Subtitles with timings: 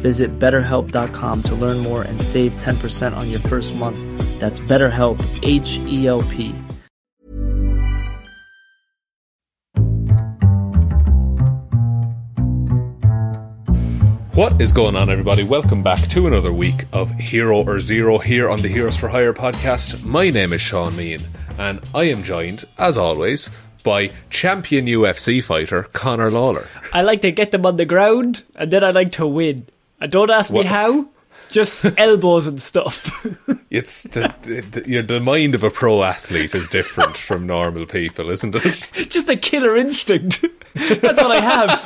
[0.00, 3.98] Visit betterhelp.com to learn more and save 10% on your first month.
[4.40, 6.54] That's BetterHelp, H E L P.
[14.40, 15.42] What is going on, everybody?
[15.42, 19.34] Welcome back to another week of Hero or Zero here on the Heroes for Hire
[19.34, 20.02] podcast.
[20.02, 21.24] My name is Shaun Meighan,
[21.58, 23.50] and I am joined, as always,
[23.82, 26.68] by champion UFC fighter Conor Lawler.
[26.90, 29.66] I like to get them on the ground, and then I like to win.
[30.00, 31.08] And don't ask What- me how,
[31.50, 33.26] just elbows and stuff.
[33.70, 38.56] It's the, the, the mind of a pro athlete is different from normal people, isn't
[38.56, 39.08] it?
[39.08, 40.44] just a killer instinct.
[40.74, 41.78] That's what I have.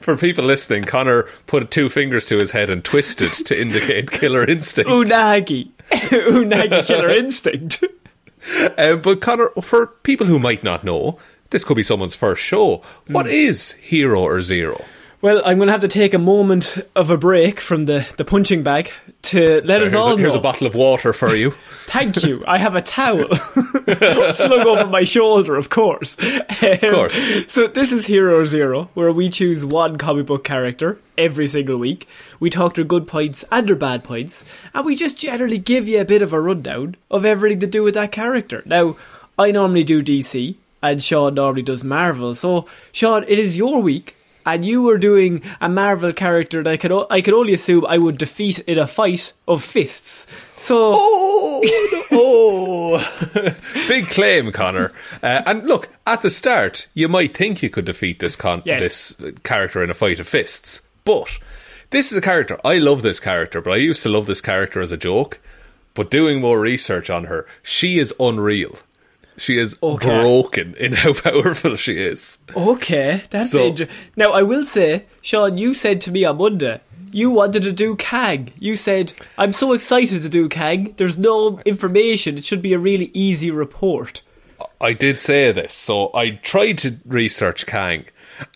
[0.00, 4.42] For people listening, Connor put two fingers to his head and twisted to indicate killer
[4.42, 4.88] instinct.
[4.90, 5.68] Unagi.
[5.90, 7.84] Unagi killer instinct.
[8.78, 11.18] Uh, but Connor, for people who might not know,
[11.50, 12.80] this could be someone's first show.
[13.06, 13.32] What Hmm.
[13.32, 14.82] is Hero or Zero?
[15.22, 18.24] Well, I'm going to have to take a moment of a break from the, the
[18.24, 18.90] punching bag
[19.22, 20.40] to let us all a, here's know.
[20.40, 21.52] a bottle of water for you.
[21.84, 22.42] Thank you.
[22.44, 26.16] I have a towel slung over my shoulder, of course.
[26.18, 27.52] Of um, course.
[27.52, 32.08] So this is Hero Zero, where we choose one comic book character every single week.
[32.40, 34.44] We talk their good points and their bad points,
[34.74, 37.84] and we just generally give you a bit of a rundown of everything to do
[37.84, 38.64] with that character.
[38.66, 38.96] Now,
[39.38, 42.34] I normally do DC, and Sean normally does Marvel.
[42.34, 44.16] So, Sean, it is your week.
[44.46, 47.86] And you were doing a Marvel character that I could, o- I could only assume
[47.86, 50.26] I would defeat in a fight of fists.
[50.56, 51.62] So, Oh,
[52.12, 53.54] oh.
[53.88, 54.92] big claim, Connor.
[55.22, 59.14] Uh, and look, at the start, you might think you could defeat this con- Yes.
[59.16, 61.38] this character in a fight of fists, but
[61.90, 62.58] this is a character.
[62.64, 65.40] I love this character, but I used to love this character as a joke.
[65.94, 68.78] But doing more research on her, she is unreal.
[69.38, 70.20] She is Okay.
[70.20, 72.38] broken in how powerful she is.
[72.56, 76.80] Okay, that's So- inter- Now, I will say, Sean, you said to me on Monday,
[77.10, 78.52] you wanted to do Kang.
[78.58, 80.94] You said, I'm so excited to do Kang.
[80.96, 82.38] There's no information.
[82.38, 84.22] It should be a really easy report.
[84.80, 88.04] I did say this, so I tried to research Kang,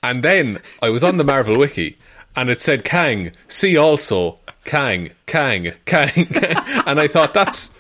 [0.03, 1.99] and then I was on the Marvel wiki,
[2.35, 3.33] and it said Kang.
[3.49, 6.11] See also Kang, Kang, Kang,
[6.87, 7.71] and I thought that's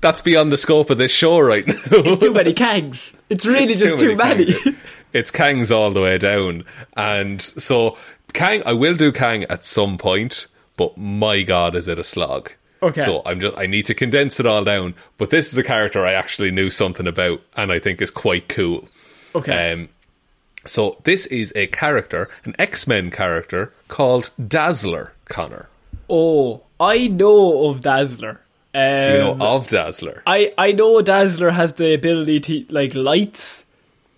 [0.00, 1.74] that's beyond the scope of this show right now.
[1.90, 3.14] It's too many Kangs.
[3.28, 4.44] It's really It's just too, many.
[4.46, 5.00] Kangs.
[5.12, 6.64] it's Kangs all the way down,
[6.96, 7.96] and so
[8.32, 8.62] Kang.
[8.66, 10.46] I will do Kang at some point,
[10.76, 12.52] but my God, is it a slog?
[12.80, 13.04] Okay.
[13.04, 14.94] So I'm just I need to condense it all down.
[15.16, 18.48] But this is a character I actually knew something about, and I think is quite
[18.48, 18.88] cool.
[19.34, 19.72] okay.
[19.72, 19.88] Um,
[20.66, 25.12] so this is a character, an X Men character called Dazzler.
[25.24, 25.68] Connor,
[26.08, 28.40] oh, I know of Dazzler.
[28.78, 30.22] Um, you know of Dazzler.
[30.26, 33.64] I, I know Dazzler has the ability to like lights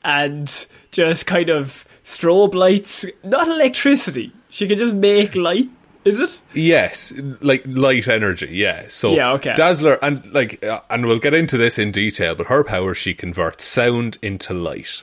[0.05, 4.33] and just kind of strobe lights, not electricity.
[4.51, 5.71] She can just make light.
[6.05, 6.41] Is it?
[6.55, 8.49] Yes, like light energy.
[8.53, 8.87] Yeah.
[8.89, 9.55] So Yeah, okay.
[9.55, 12.35] Dazzler and like, uh, and we'll get into this in detail.
[12.35, 15.03] But her power, she converts sound into light.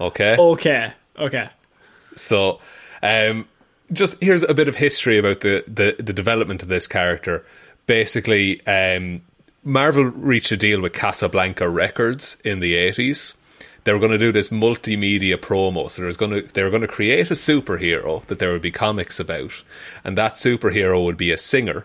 [0.00, 0.36] Okay.
[0.36, 0.92] Okay.
[1.18, 1.48] Okay.
[2.16, 2.60] So,
[3.02, 3.48] um,
[3.92, 7.44] just here's a bit of history about the, the, the development of this character.
[7.86, 9.22] Basically, um,
[9.62, 13.36] Marvel reached a deal with Casablanca Records in the 80s.
[13.84, 16.70] They were going to do this multimedia promo, so there was going to they were
[16.70, 19.62] going to create a superhero that there would be comics about,
[20.02, 21.84] and that superhero would be a singer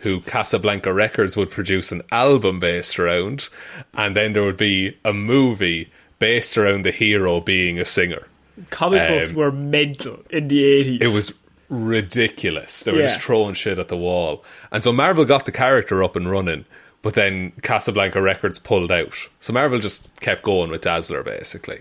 [0.00, 3.48] who Casablanca Records would produce an album based around,
[3.94, 8.26] and then there would be a movie based around the hero being a singer.
[8.70, 11.02] Comic books Um, were mental in the 80s.
[11.02, 11.32] It was
[11.68, 12.80] ridiculous.
[12.84, 13.08] They were Yeah.
[13.08, 14.44] just throwing shit at the wall.
[14.70, 16.64] And so Marvel got the character up and running,
[17.02, 19.14] but then Casablanca Records pulled out.
[19.40, 21.80] So Marvel just kept going with Dazzler, basically.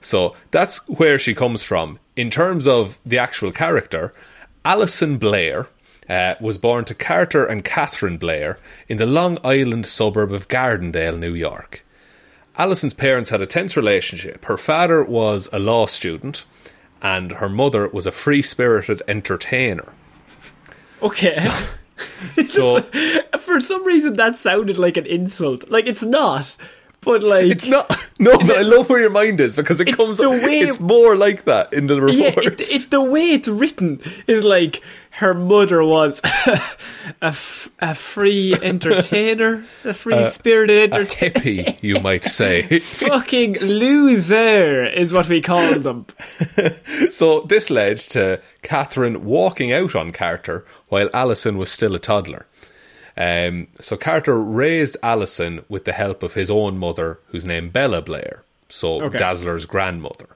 [0.00, 1.98] So that's where she comes from.
[2.16, 4.12] In terms of the actual character,
[4.64, 5.68] Alison Blair
[6.08, 8.58] uh, was born to Carter and Catherine Blair
[8.88, 11.84] in the Long Island suburb of Gardendale, New York.
[12.58, 14.44] Alison's parents had a tense relationship.
[14.44, 16.44] Her father was a law student,
[17.02, 19.92] and her mother was a free spirited entertainer.
[21.02, 21.34] Okay.
[22.46, 22.80] So
[23.38, 25.70] For some reason, that sounded like an insult.
[25.70, 26.56] Like, it's not.
[27.04, 27.46] But, like.
[27.46, 27.90] it's not.
[28.18, 30.18] No, but I love where your mind is because it It's comes.
[30.18, 32.70] the way- it's more like that in the Yeah, reports.
[32.72, 34.80] it, it, the way it's written is like
[35.12, 36.60] her mother was a,
[37.22, 41.32] f- a free entertainer, a free spirited Uh, a entertainer.
[41.40, 42.78] hippie, you might say.
[42.78, 46.06] Fucking loser is what we call them.
[47.10, 52.46] so this led to Catherine walking out on Carter while Allison was still a toddler.
[53.16, 58.00] Um, so Carter raised Allison with the help of his own mother, whose name Bella
[58.02, 59.18] Blair, so Okay.
[59.18, 60.28] Dazzler's grandmother.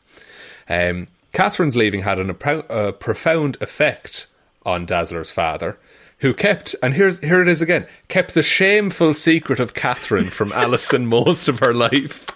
[0.68, 4.26] Um, Catherine's leaving had an, a, a profound effect
[4.64, 5.78] on Dazzler's father,
[6.18, 10.52] who kept, and here's here it is again, kept the shameful secret of Catherine from
[10.54, 12.26] Allison most of her life.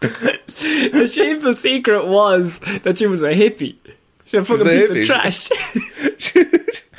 [0.00, 3.76] The shameful secret was that she was a hippie.
[4.30, 5.48] She's a fucking piece of trash.
[6.18, 6.44] she,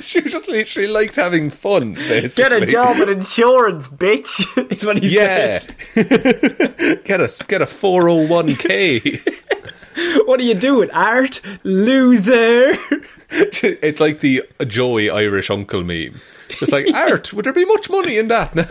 [0.00, 2.60] she just literally liked having fun, basically.
[2.60, 4.70] Get a job in insurance, bitch.
[4.72, 5.56] Is what he Yeah.
[5.58, 7.04] said.
[7.04, 9.00] get a get a four hundred one k.
[10.26, 10.90] What are you doing?
[10.90, 11.40] Art?
[11.64, 12.74] Loser.
[13.30, 16.20] It's like the Joey Irish uncle meme.
[16.50, 17.32] It's like art.
[17.32, 18.66] Would there be much money in that now?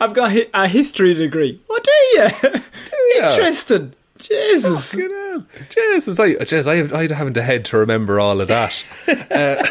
[0.00, 1.60] I've got a history degree.
[1.68, 2.50] Oh, do you?
[3.20, 3.28] ya?
[3.30, 3.94] Interesting.
[4.18, 4.96] Jesus.
[5.70, 8.84] Jesus, I, Jesus, I, have, I haven't a head to remember all of that.
[9.30, 9.66] uh,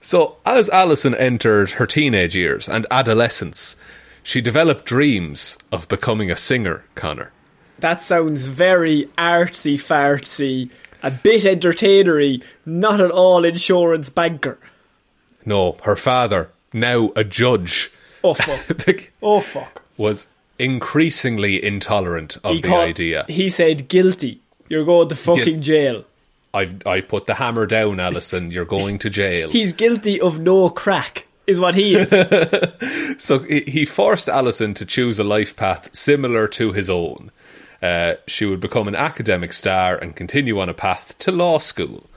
[0.00, 3.76] so, as Alison entered her teenage years and adolescence,
[4.22, 7.32] she developed dreams of becoming a singer, Connor.
[7.78, 10.70] That sounds very artsy fartsy,
[11.02, 14.58] a bit entertainery, not at all insurance banker.
[15.44, 17.90] No, her father, now a judge,
[18.24, 19.10] Oh fuck.
[19.22, 19.82] oh fuck.
[19.96, 20.26] was
[20.62, 23.26] increasingly intolerant of the called- idea.
[23.28, 24.40] He said guilty.
[24.68, 26.04] You're going to fucking jail.
[26.54, 28.50] I've I've put the hammer down, Alison.
[28.50, 29.50] You're going to jail.
[29.58, 32.10] He's guilty of no crack, is what he is.
[33.22, 37.30] so he he forced Alison to choose a life path similar to his own.
[37.82, 42.08] Uh, she would become an academic star and continue on a path to law school.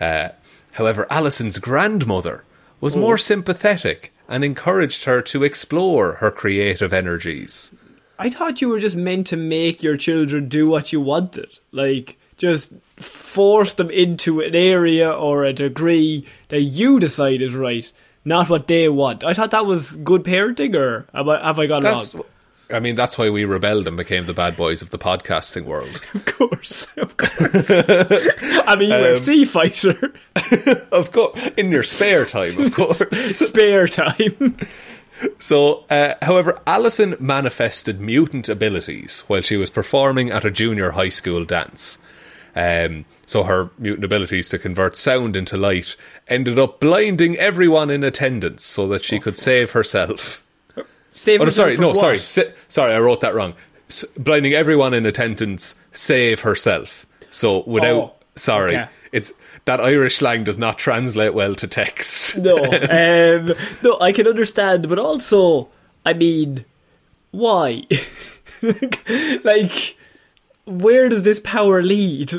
[0.00, 0.28] Uh,
[0.72, 2.44] however, Alison's grandmother
[2.80, 7.74] was more sympathetic and encouraged her to explore her creative energies.
[8.18, 11.58] I thought you were just meant to make your children do what you wanted.
[11.72, 17.90] Like, just force them into an area or a degree that you decide is right,
[18.24, 19.24] not what they want.
[19.24, 22.24] I thought that was good parenting, or have I, have I gone That's, wrong?
[22.70, 26.00] I mean, that's why we rebelled and became the bad boys of the podcasting world.
[26.14, 27.70] Of course, of course.
[27.70, 30.12] I'm a um, UFC fighter.
[30.92, 32.98] of course, in your spare time, of course.
[33.12, 34.56] Spare time.
[35.38, 41.08] So, uh, however, Alison manifested mutant abilities while she was performing at a junior high
[41.10, 41.98] school dance.
[42.56, 45.96] Um, so her mutant abilities to convert sound into light
[46.28, 50.44] ended up blinding everyone in attendance so that she could save herself.
[51.12, 51.96] Save Oh, herself sorry, no, what?
[51.98, 53.54] sorry, si- sorry, I wrote that wrong.
[53.88, 57.06] S- blinding everyone in attendance, save herself.
[57.30, 58.88] So without, Oh, sorry, okay.
[59.12, 59.32] it's
[59.64, 62.36] that Irish slang does not translate well to text.
[62.36, 65.68] No, um, no, I can understand, but also,
[66.04, 66.64] I mean,
[67.30, 67.84] why?
[69.44, 69.96] like,
[70.66, 72.34] where does this power lead?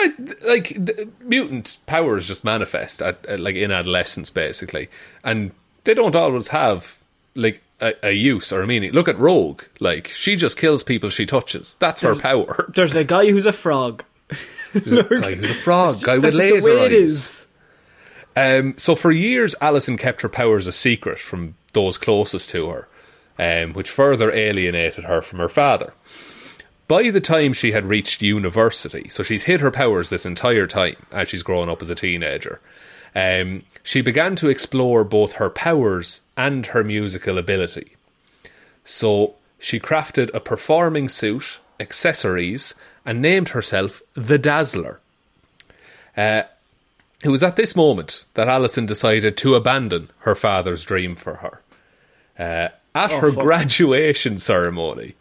[0.00, 0.12] I,
[0.46, 4.88] like the mutant powers just manifest at, at like in adolescence basically
[5.24, 5.50] and
[5.82, 6.98] they don't always have
[7.34, 11.10] like a, a use or a meaning look at rogue like she just kills people
[11.10, 14.04] she touches that's her power There's a guy who's a frog.
[14.74, 17.46] like who's a frog guy with laser the way eyes it is.
[18.36, 22.88] Um, so for years, Alison kept her powers a secret from those closest to her,
[23.38, 25.92] um, which further alienated her from her father.
[26.86, 30.96] By the time she had reached university, so she's hid her powers this entire time
[31.10, 32.60] as she's grown up as a teenager,
[33.14, 37.96] um, she began to explore both her powers and her musical ability.
[38.84, 42.74] So she crafted a performing suit, accessories,
[43.08, 45.00] and named herself the Dazzler.
[46.14, 46.42] Uh,
[47.24, 51.62] it was at this moment that Alison decided to abandon her father's dream for her.
[52.38, 53.42] Uh, at Oh, her fuck.
[53.44, 55.14] graduation ceremony,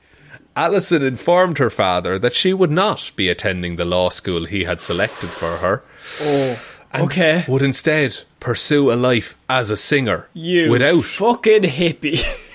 [0.56, 4.82] Alison informed her father that she would not be attending the law school he had
[4.82, 5.84] selected for her.
[6.22, 6.60] Oh,
[6.92, 7.46] and okay.
[7.48, 12.22] Would instead pursue a life as a singer You without fucking hippie.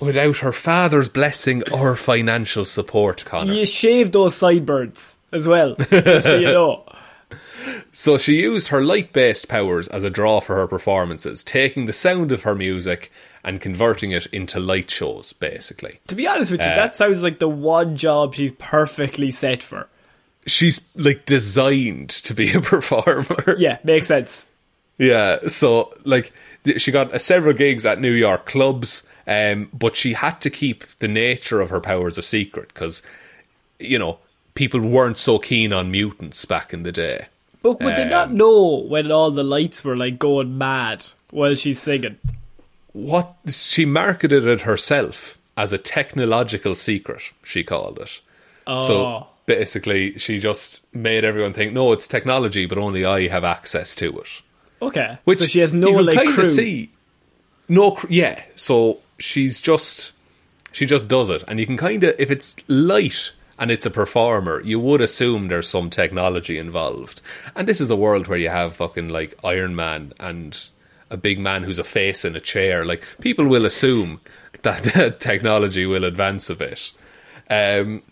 [0.00, 3.52] without her father's blessing or financial support, Connor.
[3.54, 6.84] you shaved those sideburns as well, just so you know.
[7.92, 11.92] So she used her light based powers as a draw for her performances, taking the
[11.92, 13.10] sound of her music
[13.44, 15.98] and converting it into light shows, basically.
[16.06, 19.62] To be honest with you, Uh, that sounds like the one job she's perfectly set
[19.62, 19.88] for.
[20.46, 23.56] She's like designed to be a performer.
[23.58, 24.46] Yeah, makes sense.
[24.96, 26.32] Yeah, so like
[26.78, 30.84] she got uh, several gigs at New York clubs, um, but she had to keep
[31.00, 33.02] the nature of her powers a secret because,
[33.78, 34.18] you know,
[34.54, 37.26] people weren't so keen on mutants back in the day.
[37.62, 41.54] But would they not Um, know when all the lights were like going mad while
[41.54, 42.16] she's singing?
[42.92, 48.20] What she marketed it herself as a technological secret, she called it.
[48.66, 48.86] Oh.
[48.86, 53.94] So basically, she just made everyone think, no, it's technology, but only I have access
[53.96, 54.42] to it.
[54.80, 55.18] Okay.
[55.24, 56.44] Which so she has no you like crew.
[56.46, 56.92] See,
[57.68, 58.42] no, yeah.
[58.56, 60.12] So she's just
[60.72, 63.90] she just does it, and you can kind of if it's light and it's a
[63.90, 67.20] performer, you would assume there's some technology involved.
[67.56, 70.56] And this is a world where you have fucking like Iron Man and
[71.10, 72.84] a big man who's a face in a chair.
[72.84, 74.20] Like people will assume
[74.62, 76.92] that technology will advance a bit.
[77.50, 78.02] Um,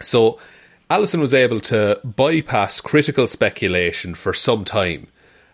[0.00, 0.38] so
[0.90, 5.08] Allison was able to bypass critical speculation for some time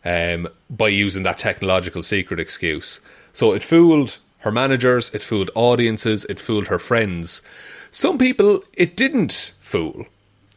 [0.04, 3.00] um, by using that technological secret excuse.
[3.32, 7.42] So it fooled her managers, it fooled audiences, it fooled her friends.
[7.90, 10.06] Some people it didn't fool.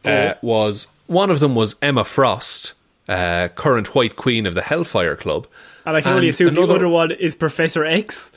[0.04, 2.72] Uh, was one of them was Emma Frost,
[3.08, 5.46] uh, current White Queen of the Hellfire Club,
[5.84, 8.30] And I can only and assume the other one is Professor X.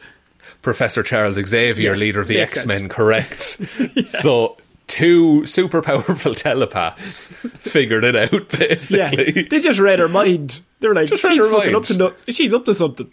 [0.61, 3.57] Professor Charles Xavier, Yes, leader of the X Men, correct.
[4.05, 7.27] So two super powerful telepaths
[7.57, 8.67] figured it out Yeah.
[9.09, 9.43] basically.
[9.43, 10.61] They just read her mind.
[10.79, 11.75] They were like, Just she's fucking mind.
[11.75, 13.09] up to no- she's up to something.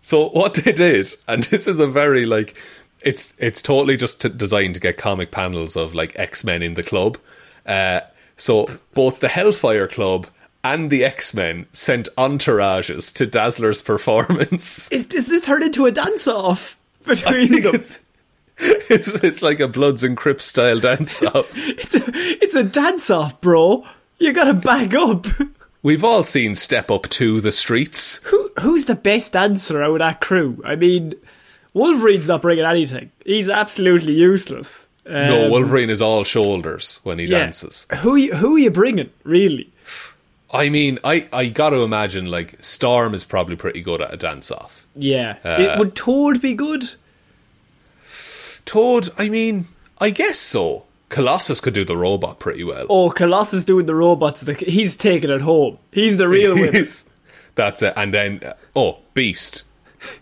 [0.00, 2.56] So what they did, and this is a very like,
[3.02, 6.74] it's it's totally just t- designed to get comic panels of like X Men in
[6.74, 7.18] the club.
[7.66, 8.00] Uh,
[8.36, 10.26] so both the Hellfire Club
[10.64, 14.90] and the X Men sent entourages to Dazzler's performance.
[14.92, 17.74] Is, is this turned into a dance off between them?
[17.74, 18.00] It's,
[18.58, 21.52] it's, it's like a Bloods and Crips style dance off.
[21.56, 23.86] It's a, it's a dance off, bro.
[24.18, 25.26] You gotta back up.
[25.82, 28.16] We've all seen Step Up to the Streets.
[28.24, 30.60] Who who's the best dancer out of that crew?
[30.64, 31.14] I mean,
[31.72, 33.10] Wolverine's not bringing anything.
[33.24, 34.88] He's absolutely useless.
[35.06, 37.38] no, Um, Wolverine is all shoulders when he yeah.
[37.38, 37.86] dances.
[38.00, 39.10] Who who are you bringing?
[39.24, 39.72] Really?
[40.52, 44.16] I mean, I, I got to imagine like Storm is probably pretty good at a
[44.16, 44.84] dance off.
[44.96, 45.36] Yeah.
[45.44, 46.82] Uh, it, would Toad be good?
[48.66, 49.68] Toad, I mean,
[49.98, 50.84] I guess so.
[51.10, 52.86] Colossus could do the robot pretty well.
[52.88, 54.40] Oh, Colossus doing the robots.
[54.40, 55.76] the- He's taking it home.
[55.92, 56.86] He's the real winner.
[57.56, 57.92] That's it.
[57.96, 59.64] And then, uh, oh, Beast.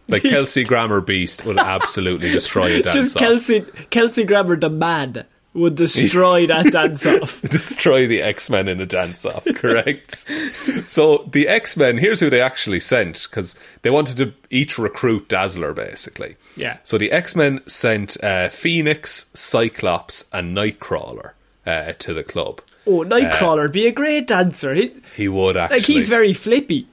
[0.09, 3.17] Like Kelsey Grammer Beast would absolutely destroy a dance Just.
[3.17, 5.25] Kelsey Kelsey Grammer the man
[5.55, 7.41] would destroy that dance off.
[7.51, 10.17] destroy the X Men in a dance off, correct?
[10.85, 15.29] so the X Men, here's who they actually sent because they wanted to each recruit
[15.29, 16.37] Dazzler basically.
[16.57, 16.79] Yeah.
[16.85, 21.33] So the X Men sent uh, Phoenix, Cyclops, and Nightcrawler
[21.67, 22.61] uh, to the club.
[22.87, 24.73] Oh, Nightcrawler'd be a great dancer.
[24.75, 25.79] He, He would actually.
[25.79, 26.87] like he's very flippy.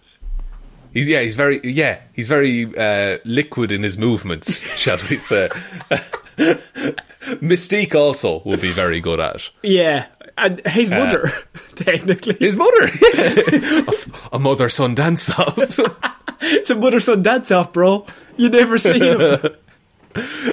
[0.93, 5.49] He's yeah, he's very yeah, he's very uh, liquid in his movements, shall we say?
[7.41, 9.49] Mystique also would be very good at.
[9.63, 11.31] Yeah, and his mother,
[11.75, 13.81] technically, His mother, yeah.
[14.31, 15.57] a, a mother son dance off.
[16.41, 18.05] it's a mother son dance off, bro.
[18.37, 19.39] You never see him.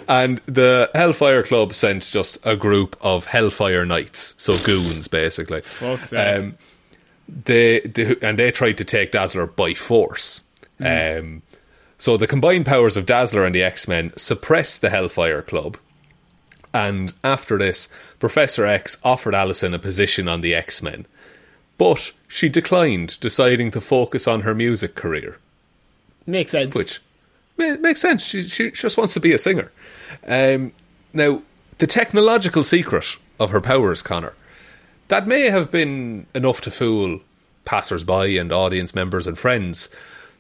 [0.09, 5.61] and the Hellfire Club sent just a group of Hellfire Knights, so goons basically.
[5.63, 6.13] Fuck's.
[6.13, 6.57] Um,
[7.29, 10.43] they, they and they tried to take Dazzler by force.
[10.81, 11.43] Um,
[12.03, 15.77] so the combined powers of Dazzler and the X Men suppressed the Hellfire Club.
[16.75, 21.07] And after this, Professor X offered Allison a position on the X Men.
[21.79, 25.39] but she declined, deciding to focus on her music career,
[26.27, 26.75] Makes sense.
[26.75, 27.01] which
[27.57, 28.25] makes sense.
[28.25, 29.71] She, she just wants to be a singer.
[30.27, 30.73] Um,
[31.13, 31.43] now,
[31.79, 34.35] the technological secret of her powers, Connor,
[35.09, 37.21] that may have been enough to fool
[37.65, 39.89] passers-by and audience members and friends.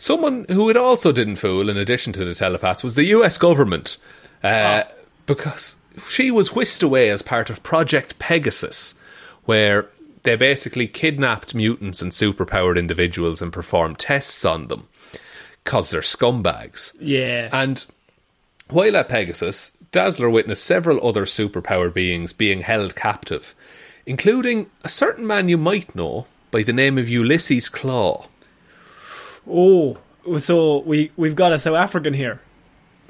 [0.02, 3.98] Someone who it also didn't fool, in addition to the telepaths, was the US government.
[4.42, 4.82] Uh,
[5.26, 5.76] Because
[6.08, 8.96] she was whisked away as part of Project Pegasus,
[9.44, 9.86] where
[10.24, 14.88] they basically kidnapped mutants and superpowered individuals and performed tests on them.
[15.62, 16.92] Because they're scumbags.
[16.98, 17.48] yeah.
[17.52, 17.86] And
[18.70, 23.54] while at Pegasus, Dazzler witnessed several other superpowered beings being held captive,
[24.04, 28.26] including a certain man you might know by the name of Ulysses Klaw.
[29.48, 29.98] Oh,
[30.38, 32.40] so we we've got a South African here.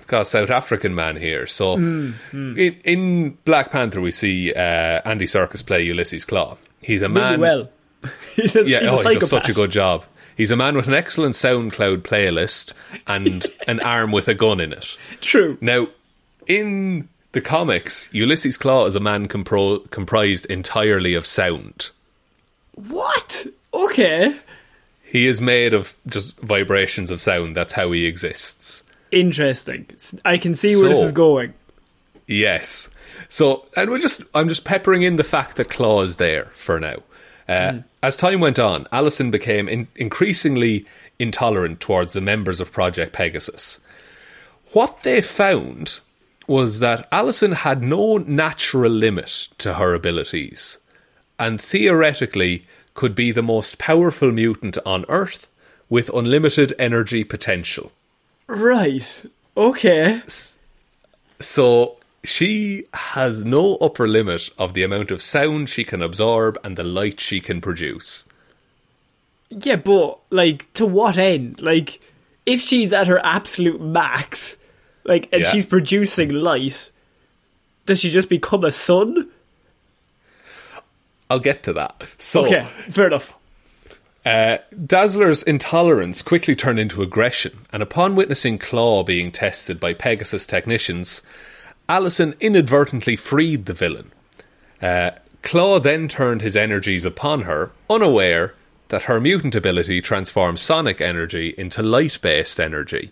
[0.06, 1.46] Got a South African man here.
[1.46, 6.56] So Hmm, In, in Black Panther, we see uh, Andy Serkis play Ulysses Klaw.
[6.80, 7.40] He's a Really man.
[7.40, 7.68] well.
[8.34, 10.04] he's a, Yeah, he's oh, he does such a good job.
[10.36, 12.72] He's a man with an excellent SoundCloud playlist
[13.06, 14.96] and an arm with a gun in it.
[15.20, 15.56] True.
[15.60, 15.86] Now,
[16.46, 21.90] in the comics, Ulysses Klaw is a man compro- comprised entirely of sound.
[22.74, 23.46] What?
[23.72, 24.36] Okay.
[25.12, 27.54] He is made of just vibrations of sound.
[27.54, 28.82] That's how he exists.
[29.10, 29.84] Interesting.
[30.24, 31.52] I can see where this is going.
[32.26, 32.88] Yes.
[33.28, 36.80] So, and we're just, I'm just peppering in the fact that Klaw is there for
[36.80, 36.96] now.
[37.46, 40.86] Uh, As time went on, Allison became in- increasingly
[41.18, 43.80] intolerant towards the members of Project Pegasus.
[44.72, 46.00] What they found
[46.46, 50.78] was that Allison had no natural limit to her abilities,
[51.38, 55.48] and theoretically could be the most powerful mutant on Earth
[55.88, 57.92] with unlimited energy potential.
[58.46, 59.24] Right.
[59.56, 60.22] Okay.
[61.40, 66.76] So she has no upper limit of the amount of sound she can absorb and
[66.76, 68.24] the light she can produce.
[69.50, 71.60] Yeah, but like to what end?
[71.60, 72.00] Like
[72.46, 74.56] if she's at her absolute max,
[75.04, 75.50] like and Yeah.
[75.50, 76.90] she's producing light,
[77.86, 79.28] does she just become a sun?
[81.32, 81.94] I'll get to that.
[82.18, 83.34] So, Okay, fair enough.
[84.26, 90.46] uh, Dazzler's intolerance quickly turned into aggression, and upon witnessing Klaw being tested by Pegasus
[90.46, 91.22] technicians,
[91.88, 94.12] Allison inadvertently freed the villain.
[94.80, 98.54] Uh, Klaw then turned his energies upon her, unaware
[98.88, 103.10] that her mutant ability transforms sonic energy into light based energy.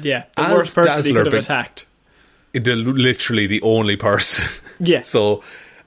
[0.00, 1.86] Yeah, the As worst person he Dazzler could have been- attacked.
[2.52, 4.44] the, literally the only person.
[4.78, 5.00] Yeah.
[5.14, 5.42] so,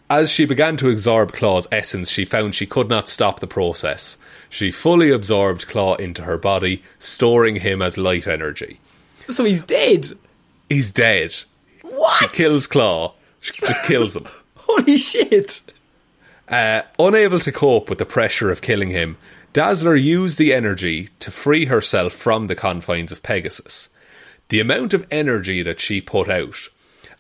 [0.10, 4.17] as she began to absorb Klaw's essence, she found she could not stop the process.
[4.50, 8.80] She fully absorbed Klaw into her body, storing him as light energy.
[9.30, 10.17] So he's dead.
[10.70, 11.36] He's dead.
[11.82, 12.17] What?
[12.20, 13.13] She kills Klaw.
[13.41, 14.28] She just kills him.
[14.56, 15.62] Holy shit!
[16.48, 19.17] Uh, unable to cope with the pressure of killing him,
[19.54, 23.89] Dazzler used the energy to free herself from the confines of Pegasus.
[24.50, 26.70] The amount of energy that she put out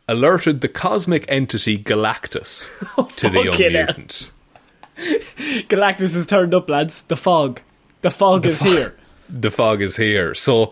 [0.07, 4.31] alerted the cosmic entity Galactus to the young mutant.
[4.97, 7.03] Galactus has turned up, lads.
[7.03, 7.61] The fog.
[8.01, 8.97] The fog is here.
[9.29, 10.33] The fog is here.
[10.33, 10.71] So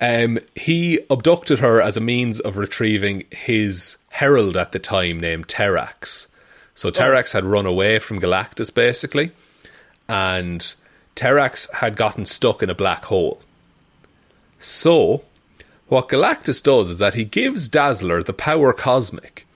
[0.00, 5.46] um, he abducted her as a means of retrieving his herald at the time named
[5.46, 6.26] Terrax.
[6.74, 9.30] So Terrax had run away from Galactus basically,
[10.08, 10.74] and
[11.14, 13.40] Terrax had gotten stuck in a black hole.
[14.58, 15.24] So,
[15.92, 19.46] what Galactus does is that he gives Dazzler the power cosmic,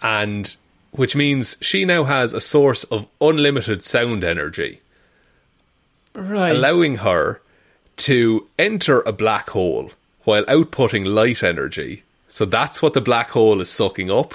[0.00, 0.54] and
[0.92, 4.80] which means she now has a source of unlimited sound energy
[6.14, 6.52] Right.
[6.54, 7.40] allowing her
[7.96, 9.90] to enter a black hole
[10.22, 12.04] while outputting light energy.
[12.28, 14.34] So that's what the black hole is sucking up.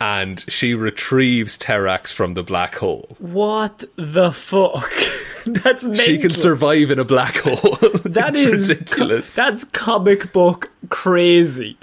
[0.00, 3.08] And she retrieves Terrax from the black hole.
[3.18, 4.90] what the fuck?
[5.64, 6.04] That's mental.
[6.04, 7.78] She can survive in a black hole.
[8.04, 9.34] That is ridiculous.
[9.34, 11.76] That's comic book crazy.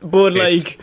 [0.00, 0.80] But It's like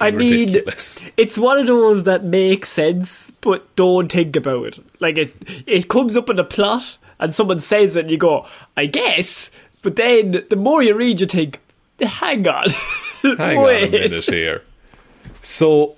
[0.00, 1.04] I mean ridiculous.
[1.16, 4.84] it's one of those that makes sense but don't think about it.
[5.00, 5.34] Like it
[5.66, 9.50] it comes up in a plot and someone says it and you go, I guess
[9.82, 11.58] but then the more you read you think,
[12.00, 12.68] hang on.
[13.22, 13.88] Hang on Wait.
[13.88, 14.62] a minute here.
[15.42, 15.96] So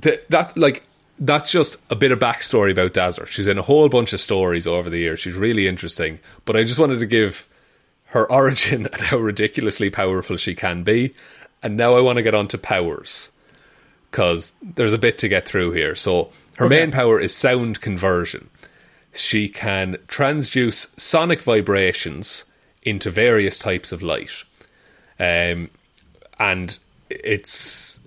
[0.00, 0.82] th- that like
[1.20, 3.26] that's just a bit of backstory about Dazzler.
[3.26, 5.20] She's in a whole bunch of stories over the years.
[5.20, 6.20] She's really interesting.
[6.44, 7.48] But I just wanted to give
[8.06, 11.14] her origin and how ridiculously powerful she can be.
[11.62, 13.32] And now I want to get on to powers.
[14.10, 15.94] Because there's a bit to get through here.
[15.94, 18.48] So her main power is sound conversion.
[19.12, 22.44] She can transduce sonic vibrations
[22.82, 24.44] into various types of light.
[25.20, 25.68] Um,
[26.38, 26.78] and
[27.10, 28.00] it's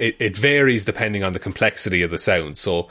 [0.00, 2.56] it, it varies depending on the complexity of the sound.
[2.56, 2.88] So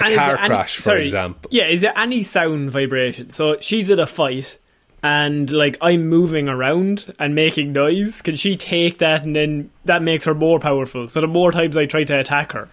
[0.00, 1.50] A And car any- crash, for sorry, example.
[1.52, 3.30] Yeah, is there any sound vibration?
[3.30, 4.58] So she's at a fight,
[5.02, 8.22] and like I'm moving around and making noise.
[8.22, 11.08] Can she take that, and then that makes her more powerful?
[11.08, 12.68] So the more times I try to attack her,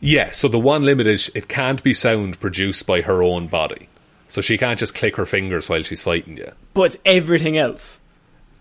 [0.00, 3.88] Yeah, so the one limit is it can't be sound produced by her own body.
[4.28, 6.52] So she can't just click her fingers while she's fighting you.
[6.72, 8.00] but everything else.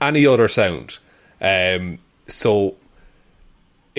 [0.01, 0.97] Any other sound.
[1.39, 2.75] Um, so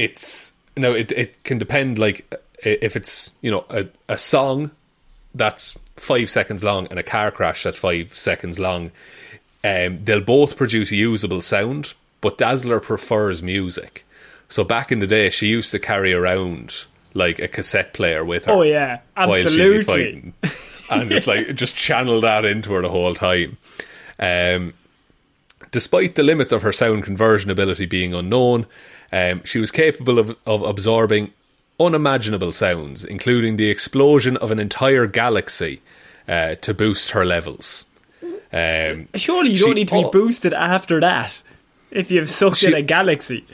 [0.01, 1.99] it's no, it it can depend.
[1.99, 4.71] Like if it's you know a a song
[5.35, 8.91] that's five seconds long and a car crash that's five seconds long,
[9.63, 11.93] um, they'll both produce usable sound.
[12.21, 14.05] But Dazzler prefers music.
[14.49, 16.85] So back in the day, she used to carry around
[17.15, 18.53] like a cassette player with her.
[18.53, 19.85] Oh yeah, while she'd be absolutely.
[19.85, 20.35] fighting,
[20.91, 23.59] and just like just channel that into her the whole time.
[24.19, 24.75] Um,
[25.71, 28.67] despite the limits of her sound conversion ability being unknown,
[29.13, 31.33] um, she was capable of, of absorbing
[31.79, 35.81] unimaginable sounds, including the explosion of an entire galaxy,
[36.29, 37.87] uh, to boost her levels.
[38.53, 40.11] Um, Surely you She- don't need to be oh.
[40.11, 41.43] boosted after that.
[41.91, 43.45] If you've sucked in a galaxy,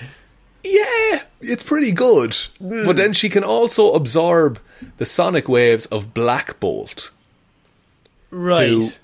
[0.64, 2.36] Yeah, it's pretty good.
[2.60, 4.58] But then she can also absorb
[4.98, 7.10] the sonic waves of Black Bolt.
[8.30, 9.00] right?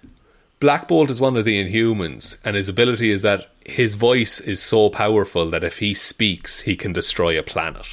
[0.63, 4.63] Black Bolt is one of the Inhumans, and his ability is that his voice is
[4.63, 7.89] so powerful that if he speaks, he can destroy a planet.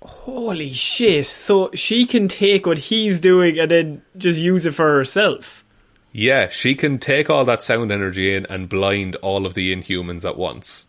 [0.00, 1.26] Holy shit!
[1.26, 5.64] So she can take what he's doing and then just use it for herself.
[6.12, 10.24] Yeah, she can take all that sound energy in and blind all of the Inhumans
[10.24, 10.86] at once.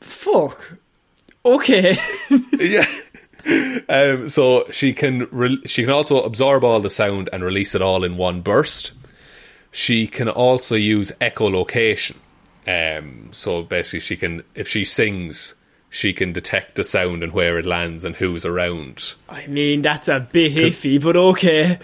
[0.00, 0.78] Fuck.
[1.44, 1.96] Okay.
[2.58, 2.86] yeah.
[3.88, 7.82] Um, so she can re- she can also absorb all the sound and release it
[7.82, 8.90] all in one burst.
[9.72, 12.16] She can also use echolocation.
[12.68, 15.54] Um, so basically, she can if she sings,
[15.90, 19.14] she can detect the sound and where it lands and who's around.
[19.28, 21.78] I mean, that's a bit iffy, but okay.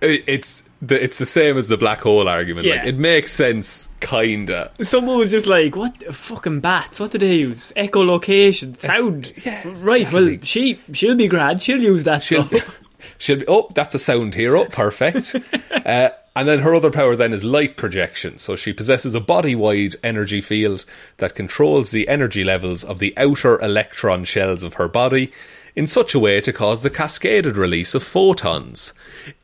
[0.00, 2.66] It's the it's the same as the black hole argument.
[2.66, 2.86] Like Yeah.
[2.86, 4.70] it makes sense, kinda.
[4.82, 7.00] Someone was just like, "What fucking bats?
[7.00, 7.72] What do they use?
[7.76, 10.10] Echolocation, sound." yeah, right.
[10.12, 11.62] Well, she she'll be grand.
[11.62, 12.22] She'll use that.
[12.22, 12.58] She'll, so.
[13.18, 14.66] she'll be, oh, that's a sound hero.
[14.66, 15.34] Perfect.
[15.86, 18.38] uh, and then her other power then is light projection.
[18.38, 20.84] So she possesses a body wide energy field
[21.18, 25.32] that controls the energy levels of the outer electron shells of her body
[25.76, 28.92] in such a way to cause the cascaded release of photons.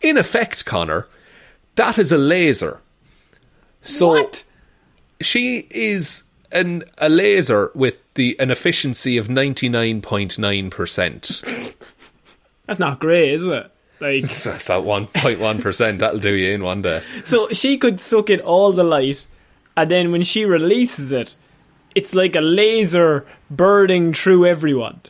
[0.00, 1.08] In effect, Connor,
[1.76, 2.80] that is a laser.
[3.82, 4.44] So what?
[5.20, 11.42] she is an a laser with the an efficiency of ninety nine point nine percent.
[12.66, 13.70] That's not great, is it?
[14.00, 16.00] Like, That's that one point one percent.
[16.00, 17.02] That'll do you in one day.
[17.24, 19.26] so she could suck in all the light,
[19.76, 21.34] and then when she releases it,
[21.94, 25.00] it's like a laser burning through everyone.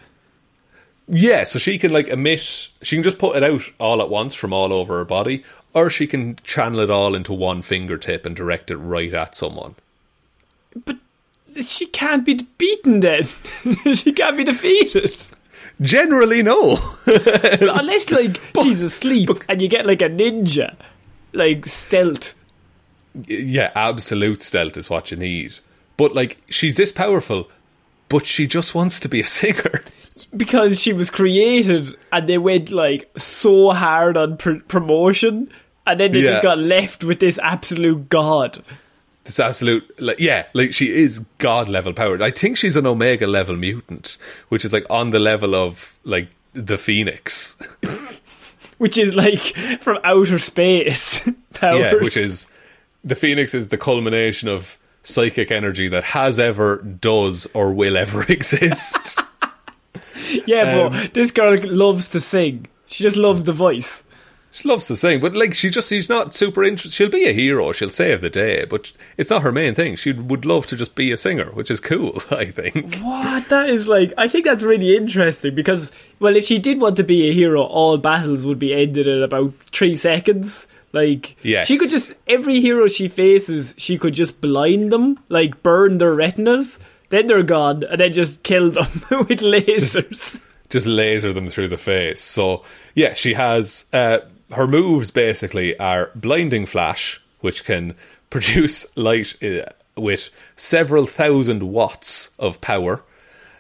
[1.07, 2.41] Yeah, so she can like emit.
[2.83, 5.91] She can just put it out all at once from all over her body, or
[5.91, 9.75] she can channel it all into one fingertip and direct it right at someone.
[10.85, 10.99] But
[11.65, 13.25] she can't be beaten then.
[13.95, 15.17] she can't be defeated.
[15.81, 16.79] Generally, no.
[17.07, 20.77] Unless, like, she's asleep and you get, like, a ninja.
[21.33, 22.35] Like, stealth.
[23.27, 25.59] yeah, absolute stealth is what you need.
[25.97, 27.49] But like, she's this powerful,
[28.09, 29.83] but she just wants to be a singer.
[30.37, 35.51] Because she was created and they went, like, so hard on pr- promotion.
[35.87, 36.31] And then they Yeah.
[36.31, 38.63] just got left with this absolute god.
[39.25, 42.23] This absolute, like, yeah, like she is god level powered.
[42.23, 44.17] I think she's an omega level mutant,
[44.49, 47.59] which is like on the level of like the phoenix.
[48.79, 49.41] Which is, like,
[49.81, 51.29] from outer space.
[51.53, 51.79] Powers.
[51.79, 52.47] Yeah, which is
[53.05, 58.23] the phoenix is the culmination of psychic energy that has ever, does, or will ever
[58.29, 59.21] exist.
[60.47, 62.69] Yeah, um, but this girl loves to sing.
[62.87, 64.03] She just loves the voice.
[64.51, 66.93] She loves to sing, but like she just she's not super interested.
[66.97, 69.97] She'll be a hero, she'll save the day, but it's not her main thing.
[69.97, 72.21] She would love to just be a singer, which is cool.
[72.31, 72.97] I think.
[72.99, 73.49] What?
[73.49, 77.05] That is like, I think that's really interesting because, well, if she did want to
[77.05, 80.67] be a hero, all battles would be ended in about three seconds.
[80.93, 81.69] Like, Yes.
[81.69, 86.13] she could just, every hero she faces, she could just blind them, like burn their
[86.17, 88.89] retinas, then they're gone, and then just kill them
[89.29, 90.41] with lasers.
[90.69, 92.21] just laser them through the face.
[92.21, 92.65] So
[92.97, 94.19] yeah, she has uh,
[94.53, 97.95] her moves basically are blinding flash, which can
[98.31, 99.65] produce light uh,
[99.97, 103.03] with several thousand watts of power.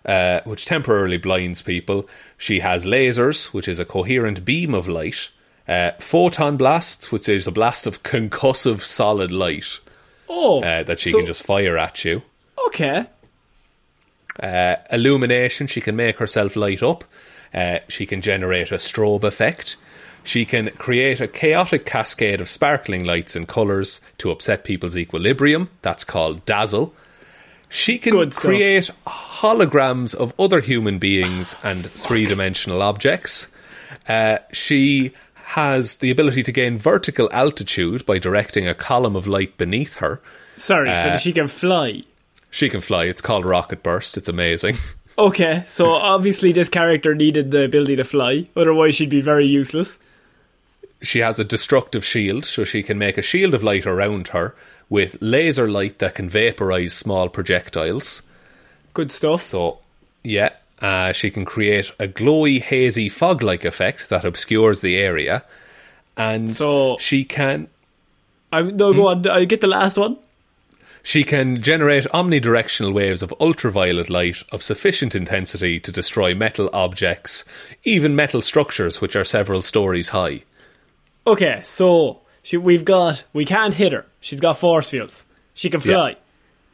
[0.02, 2.08] Uh, which temporarily blinds people.
[2.38, 5.28] She has lasers, which is a coherent beam of light.
[5.68, 9.78] Uh, photon blasts, which is a blast of concussive solid light
[10.26, 10.62] Oh.
[10.62, 12.22] uh, that she so- can just fire at you.
[12.66, 13.04] Okay.
[14.42, 15.66] uh, illumination.
[15.66, 17.04] She can make herself light up.
[17.52, 19.76] Uh, she can generate a strobe effect.
[20.22, 25.70] She can create a chaotic cascade of sparkling lights and colours to upset people's equilibrium.
[25.82, 26.94] That's called dazzle.
[27.68, 33.48] She can create holograms of other human beings and three dimensional objects.
[34.08, 39.56] Uh, she has the ability to gain vertical altitude by directing a column of light
[39.56, 40.20] beneath her.
[40.56, 42.02] Sorry, so Uh, that she can fly.
[42.50, 43.04] She can fly.
[43.04, 44.16] It's called Rocket Burst.
[44.16, 44.76] It's amazing.
[45.18, 49.98] Okay, so obviously this character needed the ability to fly, otherwise she'd be very useless.
[51.02, 54.54] She has a destructive shield, so she can make a shield of light around her
[54.88, 58.22] with laser light that can vaporize small projectiles.
[58.92, 59.44] Good stuff.
[59.44, 59.78] So,
[60.22, 60.50] yeah,
[60.82, 65.44] uh, she can create a glowy, hazy, fog like effect that obscures the area.
[66.16, 67.68] And So- she can
[68.52, 68.98] I no Hmm?
[68.98, 69.26] go on.
[69.28, 70.16] I get the last one.
[71.02, 77.44] She can generate omnidirectional waves of ultraviolet light of sufficient intensity to destroy metal objects,
[77.84, 80.42] even metal structures which are several stories high.
[81.26, 84.06] Okay, so she, we've got we can't hit her.
[84.20, 85.26] She's got force fields.
[85.54, 86.16] She can fly.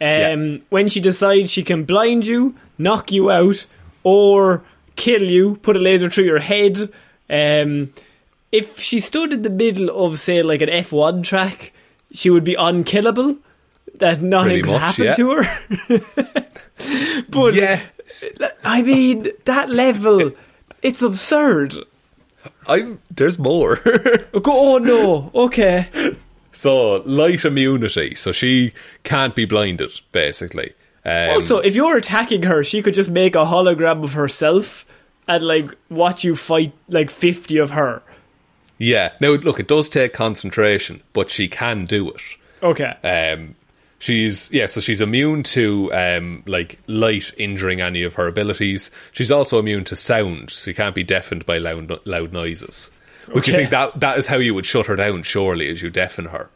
[0.00, 3.66] Um, When she decides she can blind you, knock you out,
[4.02, 4.62] or
[4.94, 6.92] kill you, put a laser through your head.
[7.28, 7.92] Um,
[8.52, 11.72] if she stood in the middle of, say, like an F1 track,
[12.12, 13.38] she would be unkillable.
[13.96, 15.14] That nothing Pretty could much, happen yeah.
[15.14, 16.46] to her.
[17.30, 17.80] but Yeah,
[18.62, 20.32] I mean, that level,
[20.82, 21.74] it's absurd.
[22.66, 23.00] I'm.
[23.14, 23.78] There's more.
[24.44, 26.16] Oh no, okay.
[26.52, 28.72] so light immunity, so she
[29.04, 30.72] can't be blinded, basically.
[31.04, 34.84] Um, Also, if you're attacking her, she could just make a hologram of herself
[35.28, 38.02] and like watch you fight like fifty of her.
[38.78, 39.12] yeah.
[39.20, 42.22] Now, look, it does take concentration, but she can do it.
[42.62, 42.94] Okay.
[43.02, 43.54] Um,
[43.98, 48.90] she's yeah, so she's immune to um, like light injuring any of her abilities.
[49.12, 52.90] She's also immune to sound, so you can't be deafened by loud loud noises.
[53.32, 55.22] Which you think that that is how you would shut her down?
[55.22, 56.50] Surely, as you deafen her.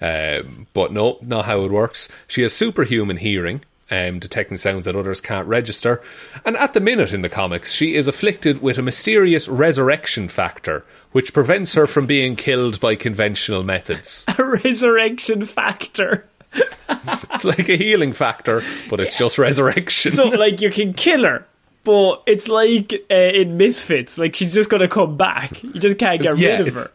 [0.00, 2.08] Um, but no, not how it works.
[2.26, 3.62] She has superhuman hearing.
[3.90, 6.02] Um, detecting sounds that others can't register.
[6.44, 10.84] And at the minute in the comics, she is afflicted with a mysterious resurrection factor,
[11.12, 14.26] which prevents her from being killed by conventional methods.
[14.38, 16.26] a resurrection factor.
[17.34, 20.10] It's like a healing factor, but it's just resurrection.
[20.10, 21.46] So like you can kill her,
[21.84, 25.62] but it's like uh, in Misfits, like she's just gonna come back.
[25.62, 26.86] You just can't get yeah, rid of her.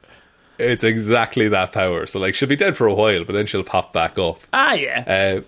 [0.57, 2.05] it's exactly that power.
[2.05, 4.41] So like she'll be dead for a while, but then she'll pop back up.
[4.51, 5.39] Ah, yeah.
[5.39, 5.41] Uh,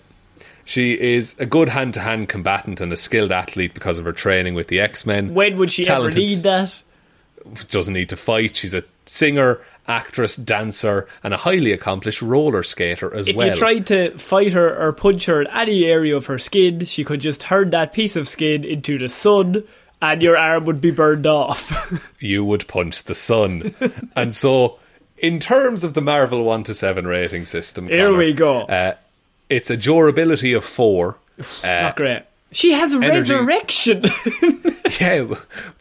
[0.64, 4.68] she is a good hand-to-hand combatant and a skilled athlete because of her training with
[4.68, 5.34] the X-Men.
[5.36, 6.82] when would she talented ever need that?
[7.70, 8.56] Doesn't need to fight.
[8.56, 13.48] She's a singer, actress, dancer, and a highly accomplished roller skater as If well.
[13.48, 16.86] If you tried to fight her or punch her in any area of her skin,
[16.86, 19.64] she could just turn that piece of skin into the sun,
[20.02, 22.14] and your arm would be burned off.
[22.20, 23.76] you would punch the sun.
[24.16, 24.80] and so,
[25.18, 28.62] in terms of the Marvel 1 to 7 rating system, Here Connor, we go.
[28.62, 28.96] Uh,
[29.50, 31.16] it's a durability of 4.
[31.38, 32.24] Uh, Not great.
[32.52, 34.06] She has a energy- resurrection.
[35.00, 35.26] yeah,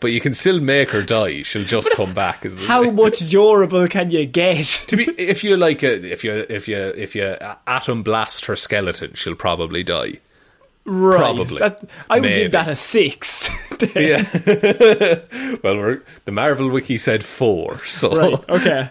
[0.01, 1.43] but you can still make her die.
[1.43, 2.45] She'll just come back.
[2.67, 4.65] How much durable can you get?
[4.89, 7.37] To be, if you like, a, if you if you if you
[7.67, 10.21] atom blast her skeleton, she'll probably die.
[10.87, 11.19] Right.
[11.19, 11.59] Probably.
[11.59, 12.43] That, I would Maybe.
[12.43, 13.51] give that a six.
[13.97, 14.23] Yeah.
[15.63, 18.49] well, the Marvel wiki said four, so right.
[18.49, 18.91] Okay.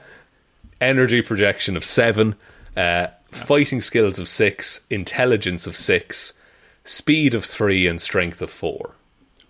[0.82, 2.36] energy projection of seven,
[2.76, 6.34] uh, fighting skills of six, intelligence of six,
[6.84, 8.93] speed of three, and strength of four.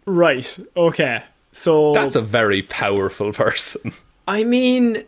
[0.06, 0.58] Right.
[0.76, 1.24] Okay.
[1.52, 3.94] So That's a very powerful person.
[4.28, 5.04] I mean,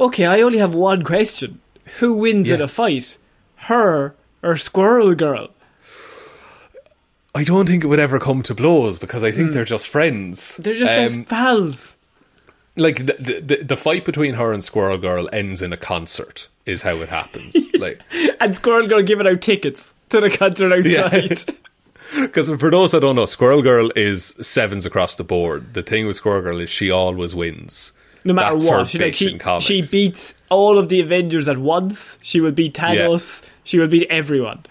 [0.00, 0.26] okay.
[0.26, 1.60] I only have one question:
[1.98, 3.18] Who wins in a fight,
[3.56, 5.50] her or Squirrel Girl?
[7.34, 10.56] I don't think it would ever come to blows because I think they're just friends.
[10.58, 11.96] They're just Um, pals.
[12.76, 16.48] like the, the the the fight between her and Squirrel Girl ends in a concert.
[16.66, 17.56] Is how it happens.
[17.78, 18.00] like
[18.40, 21.56] And Squirrel Girl giving out tickets to the concert outside.
[22.20, 25.74] Because for those that don't know, Squirrel Girl is sevens across the board.
[25.74, 27.92] The thing with Squirrel Girl is she always wins.
[28.24, 32.18] No matter That's what, she, like, she, she beats all of the Avengers at once.
[32.22, 33.42] She will beat Thanos.
[33.64, 34.64] She will beat everyone.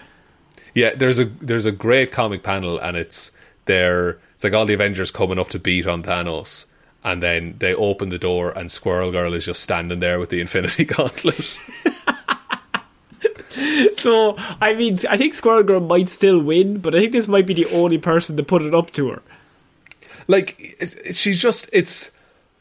[0.73, 3.31] Yeah, there's a there's a great comic panel, and it's
[3.65, 4.19] there.
[4.35, 6.65] It's like all the Avengers coming up to beat on Thanos,
[7.03, 10.39] and then they open the door, and Squirrel Girl is just standing there with the
[10.39, 11.57] Infinity Gauntlet.
[13.97, 17.45] So, I mean, I think Squirrel Girl might still win, but I think this might
[17.47, 19.21] be the only person to put it up to her.
[20.27, 20.77] like
[21.13, 22.11] she's just it's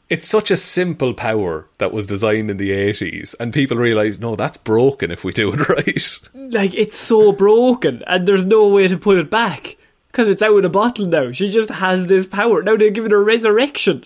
[0.09, 4.35] it's such a simple power that was designed in the 80s and people realize no
[4.35, 8.89] that's broken if we do it right Like, it's so broken, and there's no way
[8.89, 9.77] to put it back.
[10.11, 11.31] Because it's out of the bottle now.
[11.31, 12.63] She just has this power.
[12.65, 14.05] Now they're giving her resurrection.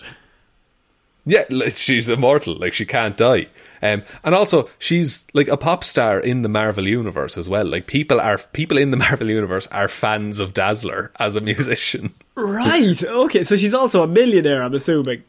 [1.25, 2.53] Yeah, she's immortal.
[2.55, 3.47] Like she can't die.
[3.81, 7.65] Um, and also, she's like a pop star in the Marvel universe as well.
[7.65, 12.13] Like people are people in the Marvel universe are fans of Dazzler as a musician.
[12.35, 13.03] Right.
[13.03, 13.43] Okay.
[13.43, 14.63] So she's also a millionaire.
[14.63, 15.23] I'm assuming.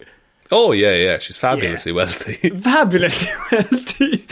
[0.53, 1.19] Oh yeah, yeah.
[1.19, 2.51] She's fabulously wealthy.
[2.61, 4.25] Fabulously wealthy.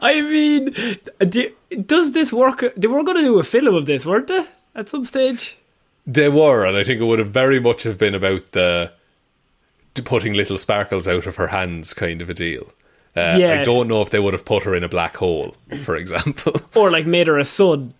[0.00, 1.50] I mean, do,
[1.84, 2.64] does this work?
[2.76, 4.46] They were going to do a film of this, weren't they?
[4.74, 5.58] At some stage.
[6.06, 8.92] they were, and I think it would have very much have been about the
[10.04, 12.70] putting little sparkles out of her hands kind of a deal.
[13.16, 13.60] Uh, Yeah.
[13.60, 16.54] I don't know if they would have put her in a black hole, for example.
[16.74, 17.94] Or like made her a son.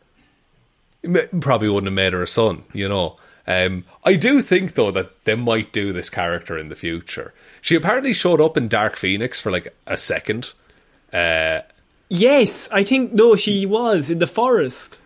[1.40, 3.16] Probably wouldn't have made her a son, you know.
[3.47, 7.33] Um, I do think though that they might do this character in the future.
[7.62, 10.53] She apparently showed up in Dark Phoenix for like a second.
[11.12, 11.61] Uh,
[12.11, 14.99] Yes, I think no, she was in the forest.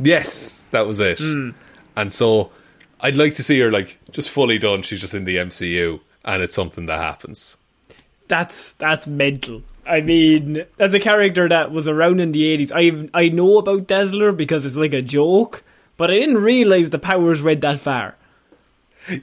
[0.00, 1.20] yes, that was it.
[1.20, 2.50] And so
[3.00, 4.80] I'd like to see her like just fully done.
[4.82, 7.57] She's just in the MCU, and it's something that happens.
[8.28, 9.62] That's that's mental.
[9.86, 13.86] I mean, as a character that was around in the eighties, I I know about
[13.86, 15.62] Dazzler because it's like a joke,
[15.96, 18.16] but I didn't realize the powers went that far.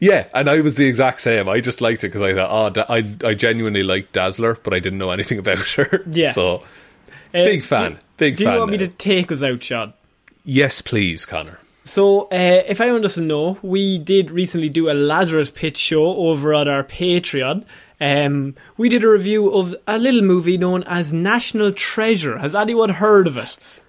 [0.01, 1.47] Yeah, and I was the exact same.
[1.47, 4.79] I just liked it because I thought, oh, I I genuinely liked Dazzler, but I
[4.79, 6.03] didn't know anything about her.
[6.11, 6.31] Yeah.
[6.31, 6.63] So
[7.33, 7.93] Uh, Big fan.
[7.93, 9.93] Do, Big do fan you want me to take us out, Shaun?
[10.43, 11.59] yes, please, Connor.
[11.83, 16.51] So, uh, if anyone doesn't know, we did recently do a Lazarus Pit show over
[16.55, 17.63] on our Patreon.
[18.01, 22.37] Um, we did a review of a little movie known as National Treasure.
[22.37, 23.83] Has anyone heard of it?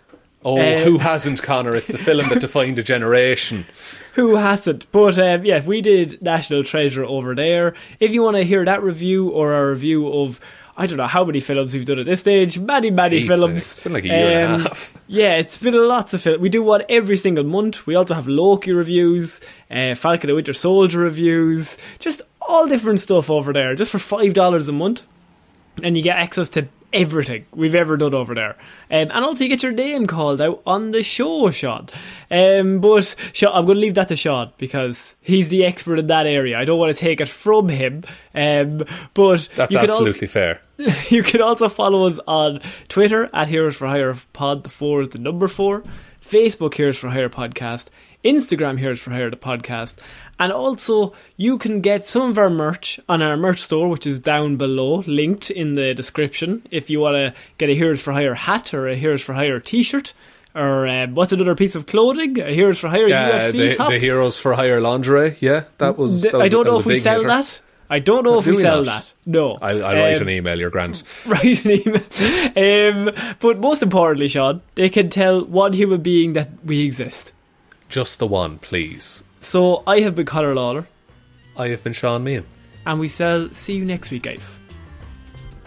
[0.45, 1.75] Oh, Um, who hasn't, Connor?
[1.75, 3.66] It's the film that defined a generation.
[4.14, 4.90] Who hasn't?
[4.92, 7.75] But um, yeah, we did National Treasure over there.
[8.01, 10.40] If you want to hear that review or a review of
[10.79, 13.42] I don't know how many films we've done at this stage, many many films.
[13.45, 14.92] Um, It's been like a year and a half.
[15.09, 16.40] Yeah, it's been lots of films.
[16.40, 17.87] We do one every single month.
[17.87, 19.40] We also have Loki reviews,
[19.71, 24.35] uh, Falcon and Winter Soldier reviews, just all different stuff over there, just for five
[24.35, 25.04] dollars a month,
[25.82, 28.52] and you get access to everything we've ever done over there.
[28.90, 31.88] Um, and also you get your name called out on the show, Shaun.
[32.30, 36.06] Um, but Shaun, I'm going to leave that to Shaun because he's the expert in
[36.06, 36.59] that area.
[36.59, 38.04] I don't want to take it from him.
[38.35, 40.62] Um, but That's you can also- absolutely fair.
[41.11, 44.62] you can also follow us on Twitter at Heroes for Hire Pod.
[44.62, 45.85] The four is the number four.
[46.22, 47.88] Facebook Heroes for Hire podcast.
[48.24, 49.96] Instagram Heroes for Hire the podcast.
[50.38, 54.18] And also, you can get some of our merch on our merch store, which is
[54.20, 56.66] down below, linked in the description.
[56.70, 59.61] If you want to get a Heroes for Hire hat or a Heroes for Hire
[59.61, 60.12] t-shirt,
[60.55, 62.38] or um, what's another piece of clothing?
[62.38, 63.88] A Heroes for Hire Yeah, UFC the, top.
[63.90, 65.37] the Heroes for Hire lingerie.
[65.40, 66.20] Yeah, that was.
[66.22, 67.29] Th- that was I don't know if we sell hitter.
[67.29, 67.61] that.
[67.88, 69.03] I don't know if we sell not?
[69.05, 69.12] that.
[69.27, 69.53] No.
[69.62, 70.59] I'll, I'll write Um, an email.
[70.59, 71.03] Your grant.
[71.27, 72.03] write an email.
[72.57, 77.33] Um, but most importantly, Shaun, they can tell one human being that we exist.
[77.88, 79.22] Just the one, please.
[79.46, 80.88] So I have been Conor Lawler,
[81.56, 82.42] I have been Shaun Meighan.
[82.85, 84.59] and we shall see you next week, guys.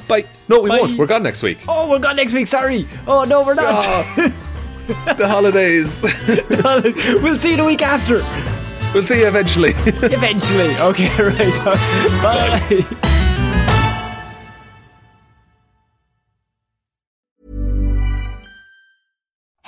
[0.05, 0.25] Bye.
[0.49, 0.81] No, we Bye.
[0.81, 0.97] won't.
[0.97, 1.59] We're gone next week.
[1.65, 2.47] Oh, we're gone next week.
[2.47, 2.85] Sorry.
[3.07, 3.83] Oh no, we're not.
[5.15, 6.03] the holidays.
[7.23, 8.15] we'll see you the week after.
[8.93, 9.69] we'll see you eventually.
[9.85, 10.77] Eventually.
[10.77, 11.09] Okay.
[11.23, 11.63] Right.
[12.21, 13.15] Bye.